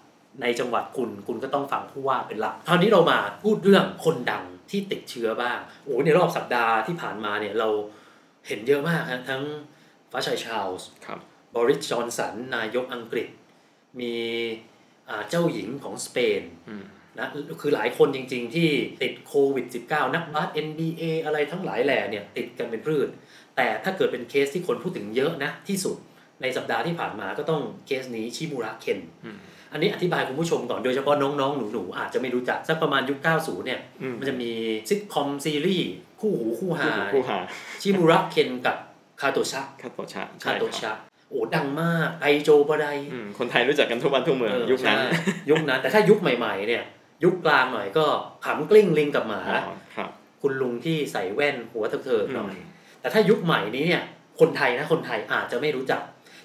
[0.43, 7.69] ในจังหวัดคุณคุณก็ต้องฟังผู้ว่าเป็นหลักคราวนี้เรามาพูดเรื่องคนดังที่ติดเชื้อบ้างโอ้ในรอบสัปดาห์ที่ผ่านมาเนี่ยเรา
[8.47, 9.43] เห็นเยอะมากฮะทั้ง
[10.11, 11.19] ฟ้าชัยชาลส์ครับ
[11.55, 13.29] บริสจอนสัน นายกอังกฤษ
[14.01, 14.15] มี
[15.09, 16.85] อ่าเจ้าหญิงของสเปนอืม
[17.19, 17.29] นะ
[17.61, 18.71] คือหลายคนจริง ๆ ที่
[19.03, 23.09] ติดโควิด -19 นักบาส NBA อะไรทั้งหลายแหล่เนี่ยติดกันเป็นพืช
[23.57, 25.97] แต่ถ้าเกิดเป็นเคสที่คนพูดถึงเยอะนะที่สุด
[26.43, 29.39] ในสัปดาห์ที่ผ่านมาก็ต้องเคสนี้ชิมูระเคนอืม
[29.73, 34.51] อันนี้อธิบายคุณผู้ชมก่อนโดยเฉพาะน้องๆ หนูๆ อาจจะไม่รู้จักสักประมาณยุค 90 เนี่ยอืมมันจะมี
[34.89, 37.39] ซิทคอมซีรีส์คู่หูคู่หาคู่หา
[37.83, 38.77] ชิมูระเคนกับ
[39.21, 40.93] คาโตชะคาโตชะคาใช่โตครับชะ
[41.31, 45.09] โอ้ดังมาก大丈夫だอืมคนไทยรู้จักกันทั่วบ้านทั่วเมืองเออยุคนั้นใช่
[45.51, 46.83] ยุคนั้นแต่ถ้ายุคใหม่ๆ เนี่ย
[47.25, 48.07] ยุคกลางหน่อยก็
[48.45, 50.11] ขำกลิ้งลิงกับหมาอ๋อครับ
[50.43, 52.67] คุณลุงที่ใส่แว่นหัวเถิกๆหน่อยอืม
[53.01, 54.03] แต่ถ้ายุคใหม่นี้เนี่ย
[54.41, 56.01] คนไทยนะคนไทยอาจจะไม่รู้จัก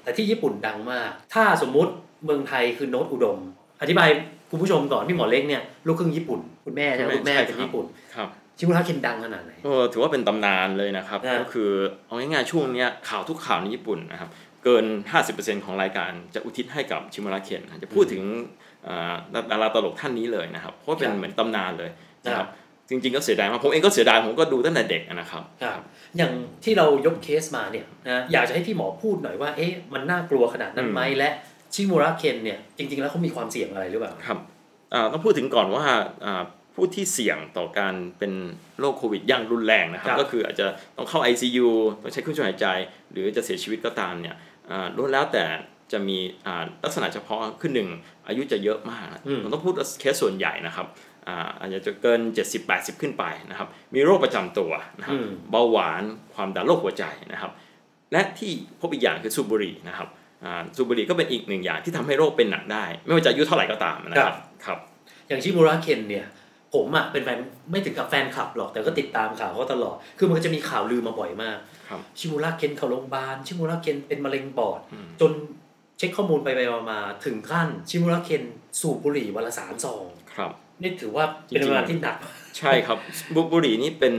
[0.05, 1.91] แต่ที่ญี่ปุ่นดังมาก ถ้าสมมุติ
[2.25, 3.37] เมืองไทยคือโน้ตอุดม
[3.81, 4.09] อธิบาย
[4.51, 7.85] คุณผู้ชมก่อนพี่หมอเล็กเนี่ยลูกครึ่งญี่ปุ่น คุณแม่ใช่ไหมคุณแม่เป็นญี่ปุ่น
[8.15, 11.71] ครับชิมุระเคนดังขนาดไหนก็ถือว่าเป็นตำนานเลยนะครับนะก็คือ
[12.07, 14.29] เอาง่ายๆช่วงเนี้ยข่าวทุกข่าวในญี่ปุ่นนะครับ
[14.63, 14.85] เกิน
[15.25, 18.23] 50%ของรายการจะอุทิศให้กับชิมุระเคนนะจะพูดถึง
[18.87, 19.15] อ่า
[19.51, 21.91] ดาราตลกท่านนี้เลยนะครับ เพราะว่าเป็นเหมือนตำนานเลย
[22.25, 22.47] นะครับ
[22.89, 25.81] จริงๆก็เสียดายมากผมเองก็เสียดายผมก็ดูตั้งแต่เด็กนะครับครับ
[26.17, 26.31] อย่าง
[26.63, 31.29] ที่เรายกเคสมาเนี่ยนะอยากจะให้พี่หมอพูดหน่อยว่า เอ๊ะมันน่ากลัวขนาดนั้นไหมและ
[31.73, 34.39] ชิมุระเคนเนี่ยจริง ๆ แล้วเขามีความเสี่ยงอะไรหรือเปล่าครับ
[34.93, 35.83] อ่าต้องพูดถึงก่อนว่า
[36.25, 36.43] อ่า
[36.75, 38.33] ผู้ที่เสี่ยงต่อการเป็น
[38.79, 41.69] โรคโควิดอย่างรุนแรงนะครับครับ ก็คืออาจจะต้องเข้า ICU
[42.01, 42.67] ต้องใช้เครื่องช่วยหายใจ
[43.11, 44.35] หรือจะเสียชีวิตก็ตามเนี่ย
[44.69, 45.43] อ่าล้วนแล้วแต่
[45.91, 47.89] จะมีอ่าลักษณะเฉพาะขึ้นหนึ่ง
[48.27, 50.87] อายุจะเยอะมากนะอืมผมต้องพูดว่าเคสส่วนใหญ่นะครับ
[51.27, 52.19] อ่าอาจจะเกิน
[52.61, 56.03] 70-80 ขึ้นไปนะครับ มีโรคประจำตัวนะครับอืมเบาหวาน
[56.35, 57.51] ความดันโรคหัวใจนะครับ
[58.11, 60.07] และที่พบอีกอย่างคือสูบบุหรี่นะครับ
[60.43, 64.79] อ่าสูบบุหรี่ก็เป็นอีกหนึ่งอย่างที่ทำให้โรคเป็นหนักได้ ไม่ว่าจะอายุเท่าไหร่ก็ตามนะครับครับ
[65.27, 66.25] อย่างชิมุระเคนเนี่ย
[66.73, 67.39] ผมอะเป็นแฟน
[67.71, 71.57] ไม่ถึงกับแฟนคลับหรอกแต่ก็ติดตามข่าวเขาตลอด คือมันจะมีข่าวลือมาบ่อยมาก
[71.89, 75.31] ครับชิมุระเคนเข้าโรงพยาบาลชิมุระเคนเป็นมะเร็งปอดอืมจน
[75.97, 78.43] เช็คข้อมูลไปไปๆมาๆถึงขั้นชิมุระเคน
[78.79, 82.17] สูบบุหรี่วันละสามซองครับ นี่ถือว่าเป็นจริงๆเวลาที่หนัก
[82.57, 82.97] ใช่ครับ
[83.35, 84.15] บุบุหรี่นี่เป็น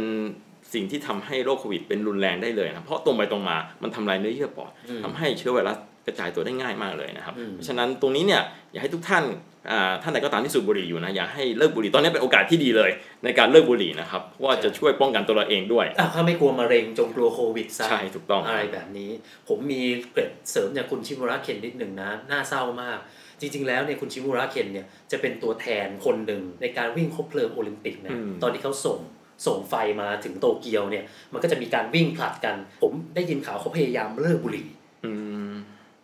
[0.74, 8.42] สิ่งที่ทำให้โรคโควิดเป็นรุนแรงได้เลยนะเพราะตรงไปตรงมามันทำลายเนื้อเยื่อปอดอืมทำให้เชื้อไวรัส กระจายตัวได้ง่ายมากเลยนะครับอืมเพราะฉะนั้นตรงนี้เนี่ย
[8.72, 9.24] อยากให้ทุกท่าน
[9.70, 12.90] อ่าท่านใดก็ตามที่สูบบุหรี่อยู่นะอยากให้เลิกบุหรี่ตอนนี้เป็นโอกาสที่ดีเลย
[13.24, 19.10] ในการเลิกบุหรี่นะครับเพราะว่าจะช่วยป้องกันตัวเราเองด้วยอะถ้าไม่กลัวมะเร็งจงกลัวโควิดซะใช่ถูกต้องอะไรแบบนี้
[19.48, 22.98] ผมมีเกร็ดเสริมจากคุณชิมุระเคนนิดหนึ่งนะน่าเศร้ามาก
[23.40, 28.98] จริง ๆ แล้วเนี่ยคุณชิมุระเคนเนี่ยจะเป็นตัวแทนคนหนึ่งในการวิ่งคบเพลิงโอลิมปิกนะอืมตอนที่เขาส่ง
[29.46, 34.66] ส่งไฟมาถึงโตเกียวเนี่ย มันก็จะมีการวิ่งผลัดกัน ผมได้ยินข่าวเขาพยายามเลิกบุหรี่
[35.04, 35.12] อื
[35.52, 35.54] ม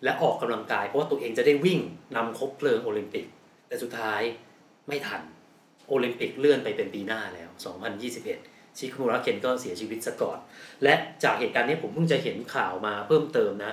[0.04, 1.80] และออกกำลังกายเพราะว่าตัวเองจะได้วิ่ง
[2.16, 3.26] นำคบเพลิงโอลิมปิก
[3.68, 4.20] แต่สุดท้าย
[4.88, 5.22] ไม่ทัน
[5.88, 7.50] โอลิมปิกเลื่อนไปเป็นปีหน้าแล้ว
[8.12, 10.38] 2021 ชิคุมุระเคนก็เสียชีวิตซะก่อน
[10.84, 13.72] และจากเหตุการณ์นี้ผมเพิ่งจะเห็นข่าวมาเพิ่มเติมนะ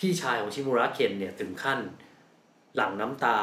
[0.00, 1.78] พี่ชายของชิมุระเคนเนี่ยถึงขั้น
[2.76, 3.38] หลั่งน้ำตา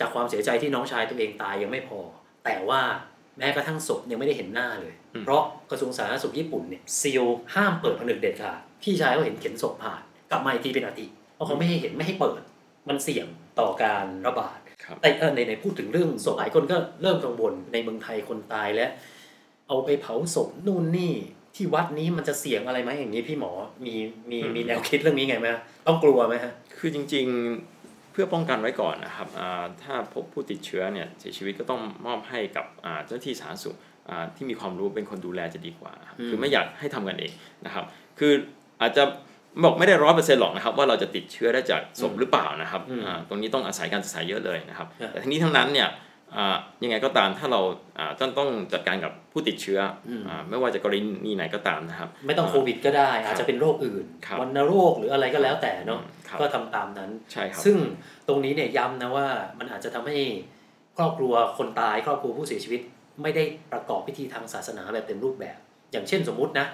[0.00, 2.00] จากความเสียใจที่น้องชายตัวเองตายยังไม่พอ
[2.44, 2.80] แต่ว่า
[3.38, 12.40] แม้กระทั่งศพยังไม่ได้เห็นหน้าเลยอืมเพราะกระทรวงสาธารณสุขญี่ปุ่นเนี่ยซีลห้ามเปิดผนึกเด็ดขาดพี่ชายก็เห็นเข็นศพผ่านกลับมาอีกทีเป็นอาทิตย์เพ ราะเขาไม่ให้เห็นไม่ให้เปิด
[12.88, 13.26] มันเสี่ยง
[13.60, 18.90] ต่อการระบาดครับแต่เออในในพูดถึงเรื่องศพหลายคนก็เริ่มกังวลในเมืองไทยคนตายแล้ว
[19.68, 21.12] เอาไปเผาศพนู่นนี่
[21.54, 23.52] ที่วัดนี้มันจะเสี่ยงอะไรไหมอย่างนี้พี่หมอ
[23.86, 23.94] มี
[24.30, 27.26] มีอืมมีแนวคิดเรื่องนี้ไงไหมฮะต้องกลัวไหมฮะคือจริง
[27.68, 33.76] ๆเพื่อป้องกันไว้ก่อนนะครับอ่าถ้าพบผู้ติดเชื้อเนี่ยเสียชีวิตก็ต้องมอบให้กับอ่าเจ้าหน้าที่สาธารณสุข
[34.08, 37.32] อ่าที่มีความรู้เป็นคนดูแลจะดีกว่าครับอืมคือไม่อยากให้ทำกันเอง
[37.66, 37.84] นะครับ
[38.18, 38.32] คือ
[38.80, 39.02] อาจจะ
[39.64, 45.88] บอกไม่ได้ร้อยเปอร์เซ็นต์หรอกนะครับว่าเราจะติดเชื้อได้จากศพหรือเปล่านะครับอ่าตรงนี้ต้องอาศัยการศึกษาเยอะเลยนะครับ แต่ทั้งนี้ทั้งนั้นเนี่ย
[46.36, 47.60] อ่ายังไงก็ตามถ้าเรา
[47.98, 50.94] อ่าต้องต้องจัดการกับผู้ติดเชื้อออ่าไม่ว่าจะกร
[51.26, 57.76] ณีไหนก็ตามนะครับ ไม่ต้องโควิดก็ได้ อาจจะเป็นโรคอื่นครับวัณโรคหรืออะไรก็แล้วแต่เนาะครับก็ทำตามนั้นใช่ครับซึ่ง
[58.28, 59.26] ตรงนี้เนี่ยย้ำนะว่า
[59.58, 60.16] มันอาจจะทำให้
[60.98, 62.80] ครอบครัวคนตายครอบครัวผู้เสียชีวิต
[63.22, 65.58] ไม่ได้ประกอบพิธีทางศาสนาแบบเต็มรูปแบบ
[65.92, 66.66] อย่างเช่นสมมุตินะ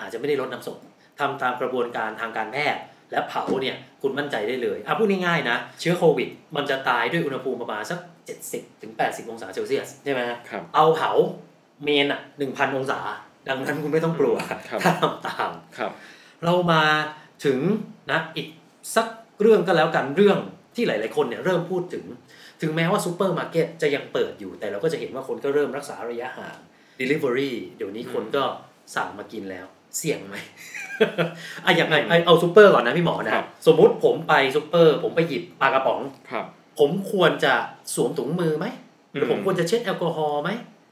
[0.00, 0.78] อาจจะไม่ได้ลดน้ำศพ
[1.20, 2.80] ทำตามกระบวนการทางการแพทย์
[3.10, 7.98] และเผาเนี่ยคุณมั่นใจได้เลยอะพูดง่ายๆนะ เชื้อโควิด มันจะตายด้วยอุณหภูมิประมาณสัก
[8.40, 11.10] 70ถึง80 องศาเซลเซียสใช่ไหมฮะครับเอาเผา
[11.84, 13.00] เมนอะ1,000 องศา
[13.48, 15.92] ดังนั้นคุณไม่ต้องกลัวครับถ้าทำตามครับ
[16.44, 16.82] เรามา
[17.44, 17.58] ถึง
[18.10, 18.48] นะอีก
[18.96, 19.06] สัก
[19.40, 20.38] เรื่องก็แล้วกันเรื่อง
[20.74, 22.04] ที่หลาย ๆ คนเนี่ยเริ่มพูดถึง
[22.62, 26.58] ถึงแม้ว่าซูเปอร์มาร์เก็ตจะยังเปิดอยู่ แต่เราก็จะเห็นว่าคนก็เริ่มรักษาระยะห่าง
[27.00, 28.44] Delivery เดี๋ยวนี้คนก็
[28.94, 29.66] สั่งมากินแล้ว
[29.98, 30.36] เสี่ยงไหม
[31.64, 36.44] อะอย่างไรเอาเอาซูเปอร์ก่อนนะพี่หมอนะครับสมมุติผมไปซูเปอร์ ผมไปหยิบปลากระป๋องครับ
[36.78, 37.54] ผมควรจะ
[37.94, 38.66] สวมถุงมือไหม
[39.12, 40.50] หรืออมผมควรจะเช็ดแอลกอฮอล์ไหม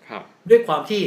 [0.09, 1.03] ครับ ด้วยความที่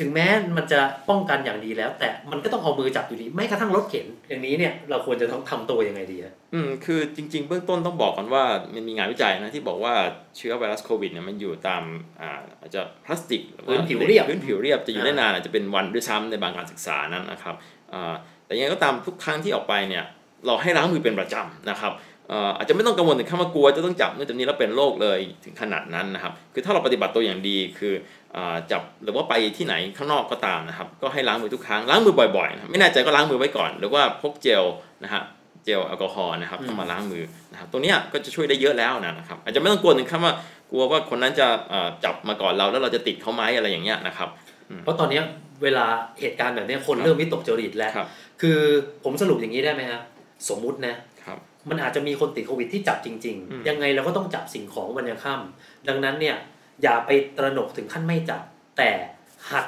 [0.00, 9.94] ถึงแม้มันจะป้องกันอย่างดีแล้ว แต่มันก็ต้องเอามือจับอยู่ดีแม้กระทั่งรถเข็นอย่างนี้เนี่ยเราควรจะต้องทำตัวยังไงดีอะอืมคือจริง ๆ เบื้องต้นต้องบอกก่อนว่ามันมีงานวิจัยนะที่บอกว่า
[10.36, 11.82] เชื้อไวรัสโควิดเนี่ยมันอยู่ตาม
[12.20, 17.54] อ่าอาจจะพลาสติกหรือว่าพื้นผิวเรียบพื้นผิวเรียบจะอยู่ได้อ่านนานอาจจะเป็นวันด้วยซ้ำในบางการศึกษานั้นนะครับ
[17.92, 18.14] อ่า
[18.52, 20.04] แต่ยังไงก็ตามทุกครั้งที่ออกไปเนี่ย
[20.46, 21.92] เราให้ล้างมือเป็นประจำนะครับ
[22.32, 27.94] อ่าอาจจะไม่ต้องกังวลถึงขั้นว่ากลัวจะต้องจับนู่นจับนี้แล้วเป็นโรคเลยถึงขนาดนั้นนะครับ คือถ้าเราปฏิบัติตัวอย่างดีคือ
[28.36, 34.64] อ่าจับหรือว่าไปที่ไหนข้างนอกก็ตามนะครับ ก็ให้ล้างมือทุกครั้งล้างมือบ่อยๆนะครับไม่แน่ใจก็ล้างมือไว้ก่อน หรือว่าพกเจล
[35.04, 35.22] นะฮะ
[35.64, 40.34] เจลแอลกอฮอล์นะครับอืมเข้ามาล้างมือนะครับตัวเนี้ยก็จะช่วยได้เยอะแล้วนะครับ อาจจะไม่ต้องกลัวถึงขั้นว่า
[40.70, 44.28] กลัวว่าคนนั้นจะเอ่อจับมาก่อนเราแล้วเราจะติดเขาไหมอะไรอย่างเงี้ยนะครับ
[44.82, 45.24] เพราะตอนเนี้ย
[45.62, 45.86] เวลา
[46.20, 48.08] เหตุการณ์แบบเนี้ยคนเริ่มวิตกจริตแล้วครับ
[48.40, 48.58] คือ
[49.04, 50.00] ผมสรุปอย่างนี้ได้ไหมฮะ
[50.48, 50.94] สมมุตินะ
[51.24, 51.38] ครับ
[51.70, 56.36] มันอาจจะมีคนติดโควิดที่จับจริงอืมๆยังไงเราก็ต้องจับสิ่งของวันยังค่ำดังนั้นเนี่ย
[56.82, 58.42] อย่าไปตระหนกถึงขั้นไม่จับ
[58.78, 58.90] แต่
[59.50, 59.66] หัด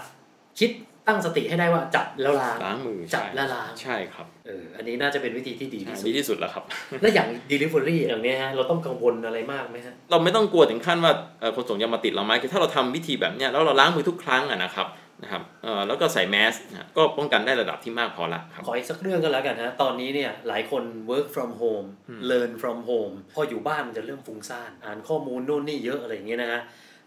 [0.60, 0.70] คิด
[1.08, 6.64] ตั้งสติให้ได้ว่าจับแล้วล้างล้างมือจับใช่แล้วล้างใช่ครับเอออันนี้น่าจะเป็นวิธีที่ดีที่สุดีดที่สุดแล้วครับ
[7.00, 14.86] และอย่าง delivery อย่างเนี้ยฮะเราต้องกังวลอะไรมากไหมฮะเราไม่ต้องกลัวถึงขั้นว่าเอ่อคนส่งยามาติดเราไหมคือถ้าเราทำวิธีแบบเนี้ยแล้วเราล้างมือทุกครั้งอะนะครับ
[15.22, 21.86] นะครับเอ่อแล้วก็ใส่แมสนะก็ป้องกันได้ระดับที่มากพอละครับขออีกสักเรื่องก็แล้วกันฮะตอนนี้เนี่ยหลายคน work from home
[22.30, 26.60] learn from home พออยู่บ้านมันจะเริ่มฟุ้งซ่านอ่านข้อมูลนู่นนี่เยอะอะไรอย่างเงี้ยนะฮะ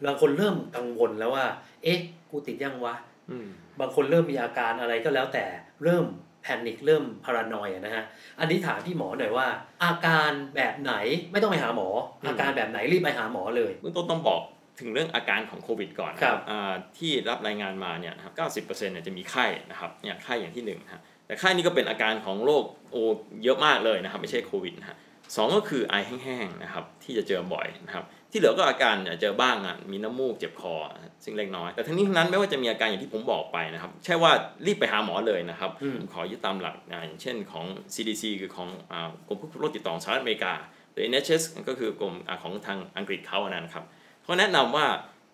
[0.05, 1.45] บางคนเริ่มกังวลแล้วว่า
[1.83, 1.99] เอ๊ะ
[2.31, 2.95] กูติดยังวะ
[3.31, 3.47] อืม
[3.79, 5.45] บางคนเริ่มมีอาการอะไรก็แล้วแต่
[5.85, 6.05] เริ่ม
[6.43, 8.03] แพนิคเริ่มพารานอยนะฮะ
[8.39, 9.47] อันนี้ถามพี่หมอหน่อยว่า
[9.83, 10.93] อาการแบบไหน
[11.31, 11.89] ไม่ต้องไปหาหมอ
[12.27, 14.41] อาการแบบไหนรีบไปหาหมอเลยเบื้องต้นต้องบอก
[14.79, 22.97] ถึงเรื่องอาการของโควิดก่อนนะครับอ่าที่รับรายงานมาเนี่ยนะครับ 90%เนี่ยจะมีไข้นะครับเนี่ยไข้อย่างที่หนึ่งนะฮะแต่ไข้นี่ก็เป็นอาการของโรคโอ
[23.43, 24.97] เยอะมากเลยนะครับ ไม่ใช่โควิดนะฮะ
[25.35, 30.75] สองก็คือไอแห้งๆนะครับที่จะเจอบ่อยนะครับที่เหลือก็อาการเนี่ยเจอบ้างอะมีน้ำมูกเจ็บคอ
[31.23, 34.31] ซึ่งเล็กน้อย แต่ทั้งนี้ทั้งนั้นไม่ว่าจะมีอาการอย่างที่ผมบอกไปนะครับใช่ว่า
[34.65, 40.53] รีบไปหาหมอเลยนะครับอืมผมขอยึดตามหลักอ่าอย่างเช่นของ CDC คือของอ่ากรมควบคุมโรคติดต่อของสหรัฐอเมริกา
[40.91, 43.85] หรือ NHS ก็คือกรมอ่าของทางอังกฤษเขาอะนะครับ
[44.27, 44.85] เขาแนะนำว่า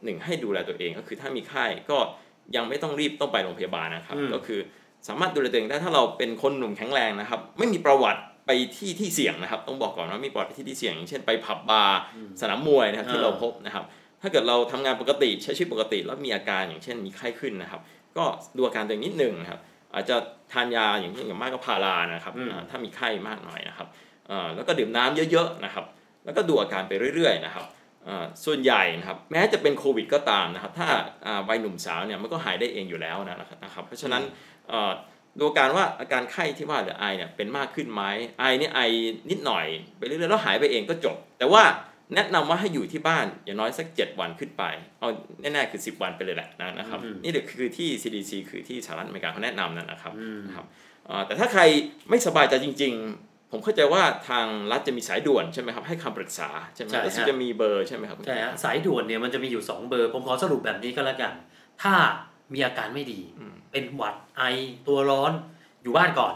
[0.03, 1.97] หนึ่งให้ดูแลตัวเองก็คือถ้ามีไข้ก็
[2.56, 4.60] ยังไม่ต้องรีบต้องไปโรงพยาบาลนะครับอืมก็คือ
[5.08, 11.99] สามารถดูแลตัวเองได้ถ้าเราเป็นคนหนุ่มแข็งแรงนะครับ ไม่มีประวัติไปที่ที่เสี่ยงนะครับ ต้องบอกก่อนว่ามีประวัติไปที่ที่เสี่ยงอย่างเช่นไปผับบาร์
[12.41, 13.84] สนามมวยนะครับที่อ่าเราพบนะครับ
[14.21, 17.82] ถ้าเกิดเราทำงานปกติใช้ชีวิตปกติ แล้วมีอาการอย่างเช่นมีไข้ขึ้นนะครับ
[18.17, 18.23] ก็
[18.58, 19.60] ดูอาการตัวเองนิดหนึ่งนะครับ
[19.93, 20.15] อาจจะ
[20.53, 23.88] ทานยาอย่างเช่นอย่างมากก็พารานะครับอืมอ่าถ้ามีไข้มากหน่อยนะครับ
[24.29, 25.86] อ่าแล้วก็ดื่มน้ำเยอะๆนะครับ
[26.25, 27.83] แล้วก็ดูอาการไปเรื่อยๆนะครับอ่า
[28.45, 30.87] ส่วนใหญ่นะครับแม้จะเป็นโควิดก็ตามนะครับถ้า
[31.25, 34.23] อ่าวัยหนุ่มสาวเนี่ยมันก็หายได้เองอยู่แล้วนะครับนะครับเพราะฉะนั้น
[34.71, 34.93] อ่า
[35.39, 38.03] ดูอาการว่าอาการไข้ที่ว่าหรือไอเนี่ยเป็นมากขึ้นไหม
[38.39, 38.79] ไอเนี่ยไอ
[39.29, 39.65] นิดหน่อย
[39.97, 41.63] ไปเรื่อยๆแล้วหายไปเองก็จบ แต่ว่า
[42.15, 44.63] แนะนำว่าให้อยู่ที่บ้านอย่างน้อยสัก 7 วันขึ้นไป
[44.99, 45.09] เอา
[45.41, 50.65] แน่ๆคือ 10 วันไปเลยแหละนะครับอืมนี่เดี๋ยวคือที่ CDC คือที่สหรัฐอเมริกาเขาแนะนำนั่นนะครับอืมนะครับ
[51.09, 51.61] อ่าแต่ถ้าใคร
[52.09, 61.33] ไม่สบายใจจริง ๆ ผมเข้าใจว่าทางรัฐจะมีสายด่วนใช่ไหมครับให้คำปรึกษาใช่ไหมใช่แล้วฮะจะมีเบอร์ใช่ไหมครับใช่ฮะสายด่วนเนี่ยมันจะมีอยู่ 2 เบอร์ ผมขอสรุปแบบนี้ก็แล้วกัน
[61.81, 61.93] ถ้า
[62.53, 64.43] มีอาการไม่ดีอืมเป็นหวัดไอ
[64.87, 65.31] ตัวร้อน
[65.83, 66.33] อยู่บ้านก่อน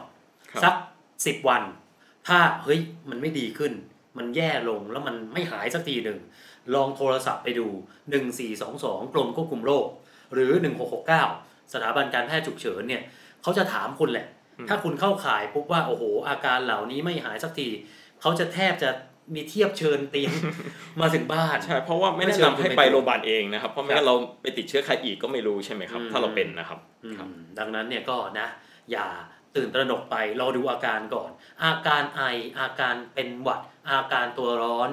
[0.52, 0.76] ครับสัก
[1.26, 1.64] สิบวัน
[2.28, 3.74] ถ้าเฮ้ยมันไม่ดีขึ้น
[4.18, 6.20] มันแย่ลงแล้วมันไม่หายสักทีหนึ่ง
[6.76, 7.68] ลองโทรศัพท์ไปดู
[8.40, 9.88] 1422 กรมควบคุมโรค
[10.34, 10.52] หรือ
[11.12, 13.04] 1669 สถาบันการแพทย์ฉุกเฉินเนี่ย
[13.42, 14.28] เขาจะถามคุณแหละ
[14.70, 17.70] ถ้าคุณเข้าข่ายพบว่าโอ้โห อาการเหล่านี้ไม่หายสักที
[18.22, 18.90] เขาจะแทบจะ
[19.36, 20.34] มีเทียบเชิญเตียง
[21.02, 27.28] มาถึงบ้านใช่เพราะว่าไม่แนะนำให้ไปโรงพยาบาลเองนะครับ เพราะไม่งั้นเราไปติดเชื้อใครอีกก็ไม่รู้ใช่ไหมครับอืมถ้าเราเป็นนะครับอืมครับ
[27.60, 28.48] ดังนั้นเนี่ยก็นะ
[28.92, 29.08] อย่า
[29.56, 31.32] ตื่นตระหนกไปรอดูอาการก่อน
[31.64, 32.22] อาการไอ
[32.60, 34.90] อาการเป็นหวัด อาการตัวร้อน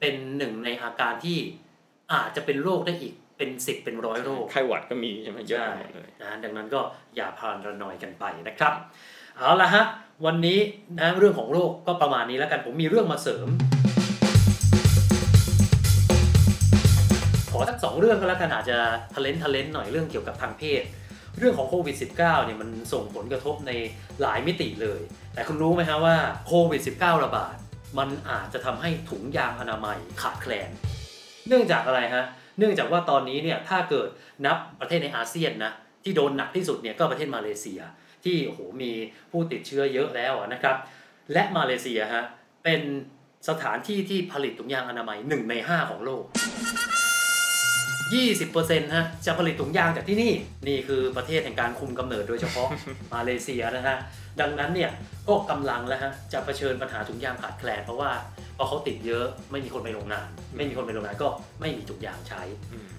[0.00, 1.38] เป็นหนึ่งในอาการที่
[2.12, 6.80] อาจจะเป็นโรคได้อีก เป็นสิบเป็นร้อยโรคไข้หวัดก็มีใช่ไหมเยอะใช่ไปหมดเลยนะดังนั้นก็
[7.16, 8.74] อย่าพานระนอยกันไปนะครับ
[9.38, 9.84] เอาละฮะ
[10.26, 10.58] วันนี้
[11.00, 13.48] นะเรื่องของโรคก็ประมาณนี้แล้วกันผมมีเรื่องมาเสริม
[17.52, 18.78] ขอสักสองเรื่องก็แล้วกันอาจจะ
[19.14, 20.82] ทะเลนทะเลนหน่อยเรื่องเกี่ยวกับทางเพศ
[21.38, 23.72] เรื่องของโควิด -19 เนี่ยมันส่งผลกระทบใน
[24.20, 25.00] หลายมิติเลย
[25.34, 26.16] แต่คุณรู้ไหมฮะว่า
[26.46, 27.54] โควิด -19 ระบาด
[27.98, 30.70] มันอาจจะทำให้ถุงยางอนามัยขาดแคลน
[31.48, 32.24] เนื่องจากอะไรฮะ
[32.58, 34.08] เนื่องจากว่าตอนนี้เนี่ยถ้าเกิด
[34.46, 35.72] นับประเทศในอาเซียนนะ
[36.04, 37.80] ที่โดนหนักที่สุดเนี่ยก็ประเทศมาเลเซีย
[38.24, 38.92] ที่โอ้โหมี
[39.30, 40.76] ผู้ติดเชื้อเยอะแล้วนะครับ
[41.32, 42.24] และมาเลเซียฮะ
[42.64, 42.80] เป็น
[43.48, 46.24] สถานที่ที่ผลิตถุงยางอนามัยหนึ่งในห้าของโลก
[48.22, 50.32] 20%ฮะจะผลิตถุงยางจากที่นี่
[50.68, 52.68] นี่คือประเทศแห่งการคุมกำเนิดโดยเฉพาะ
[53.14, 53.96] มาเลเซียนะฮะ
[54.40, 54.90] ดังนั้นเนี่ย
[55.28, 58.10] ก็กำลังแล้วฮะจะเผชิญปัญหาถุงยางขาดแคลนเพราะว่า
[58.58, 61.28] พอเขาติดเยอะไม่มีคนไปโรงงาน ไม่มีคนไปโรงงานก็
[61.60, 62.42] ไม่มีถุงยางใช้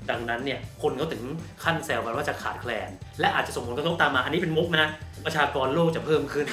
[0.09, 1.23] ดังนั้นเนี่ยคนเขาถึง
[1.63, 4.89] ขั้นแซวกันว่าจะขาดแคลน และอาจจะส่งผลกระทบตามมา อันนี้เป็นมุกนะ
[5.25, 6.47] ประชากรโลกจะเพิ่มขึ้น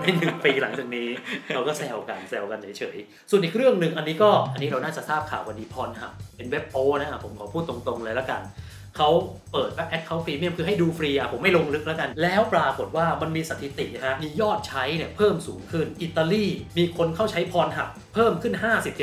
[0.00, 1.08] ในหนึ่งปีหลังจากนี้
[1.54, 8.42] เราก็แซวกันแซวกันเฉยๆ ส่วนอีกเรื่องหนึ่งอันนี้ก็อันนี้เราน่าจะทราบข่าววันนี้พรหับเป็นเว็บโป้นะฮะผมขอพูดตรงๆเลยแล้วกัน
[8.96, 9.12] เขา
[9.52, 16.46] เปิดแอดเขาฟรีเมียมคือให้ดูฟรีอะผมไม่ลงลึกแล้วกัน แล้วปรากฏว่ามันมีสถิติฮะมียอดใช้เนี่ยเพิ่มสูงขึ้น อิตาลี
[16.78, 18.54] มีคนเข้าใช้พรหับเพิ่มขึ้น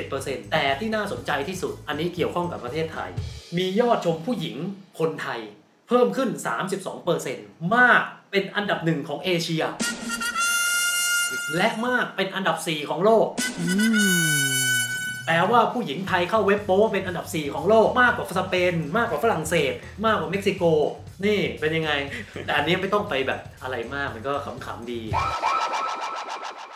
[0.01, 3.09] 57%แต่ที่น่าสนใจที่สุด อันนี้เกี่ยวข้องกับประเทศไทย
[3.57, 4.57] มียอดชมผู้หญิง
[4.99, 5.39] คนไทย
[5.87, 6.29] เพิ่มขึ้น
[7.01, 9.63] 32%มากเป็นอันดับหนึ่งของเอเชีย
[11.57, 13.27] และมากเป็นอันดับ 4 ของโลก
[15.25, 19.73] แปลว่าผู้หญิงไทยเข้าเว็บโป้เป็นอันดับ 4 ของโลกมากกว่าสเปน มากกว่าฝรั่งเศส
[20.05, 20.63] มากกว่าเม็กซิโก
[21.25, 21.91] นี่เป็นยังไง
[22.45, 24.33] แต่อันนี้ไม่ต้องไปแบบอะไรมากมันก็
[24.65, 25.01] ขำๆดี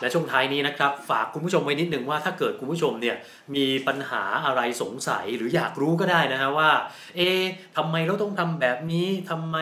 [0.00, 3.16] และช่วงท้ายนี้นะครับ ฝากคุณผู้ชมไว้นิดหนึ่งว่าถ้าเกิดคุณผู้ชมเนี่ย
[3.54, 6.70] มีปัญหาอะไรสงสัยหรืออยากรู้ก็ได้นะฮะว่า
[7.16, 7.42] เอ๊ะ
[7.76, 9.56] ทำไมเราต้องทำแบบนี้ทำไม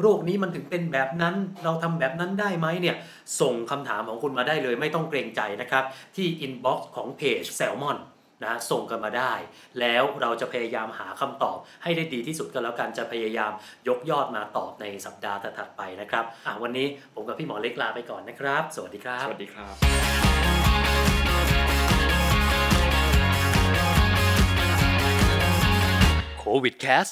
[0.00, 1.34] โรคนี้มันถึงเป็นแบบนั้น
[1.64, 2.96] เราทำแบบนั้นได้ไหมเนี่ย
[3.40, 5.84] ส่งคำถามของคุณมาได้เลยไม่ต้องเกรงใจนะครับ
[6.16, 9.32] ที่ inbox ของเพจแซลมอนะส่งกันมาได้
[9.80, 13.52] แล้วเราจะพยายามหาคำตอบให้ได้ดีที่สุดก็แล้วกันจะพยายาม
[13.88, 19.74] ยกยอดมาตอบในสัปดาห์ถัดๆไปนะครับอะวันนี้ผมกับพี่หมอเล็กลาไปก่อนนะครับ สวัสดีครับ สวัสดีครับ
[26.38, 27.06] โควิดแคส